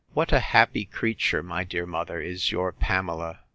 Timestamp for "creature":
0.85-1.43